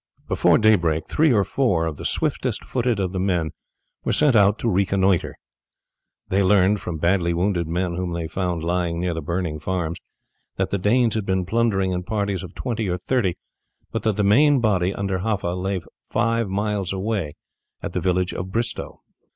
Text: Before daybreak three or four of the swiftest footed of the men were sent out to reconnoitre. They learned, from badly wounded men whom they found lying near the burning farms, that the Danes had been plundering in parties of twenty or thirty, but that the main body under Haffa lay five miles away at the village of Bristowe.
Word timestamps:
Before 0.27 0.57
daybreak 0.57 1.07
three 1.07 1.31
or 1.31 1.43
four 1.43 1.85
of 1.85 1.97
the 1.97 2.05
swiftest 2.05 2.65
footed 2.65 2.99
of 2.99 3.11
the 3.11 3.19
men 3.19 3.51
were 4.03 4.11
sent 4.11 4.35
out 4.35 4.57
to 4.57 4.67
reconnoitre. 4.67 5.35
They 6.29 6.41
learned, 6.41 6.81
from 6.81 6.97
badly 6.97 7.35
wounded 7.35 7.67
men 7.67 7.93
whom 7.93 8.11
they 8.13 8.27
found 8.27 8.63
lying 8.63 8.99
near 8.99 9.13
the 9.13 9.21
burning 9.21 9.59
farms, 9.59 9.99
that 10.57 10.71
the 10.71 10.79
Danes 10.79 11.13
had 11.13 11.27
been 11.27 11.45
plundering 11.45 11.91
in 11.91 12.01
parties 12.01 12.41
of 12.41 12.55
twenty 12.55 12.89
or 12.89 12.97
thirty, 12.97 13.35
but 13.91 14.01
that 14.01 14.15
the 14.15 14.23
main 14.23 14.59
body 14.59 14.91
under 14.91 15.19
Haffa 15.19 15.53
lay 15.55 15.81
five 16.09 16.49
miles 16.49 16.91
away 16.91 17.33
at 17.83 17.93
the 17.93 18.01
village 18.01 18.33
of 18.33 18.49
Bristowe. 18.49 19.01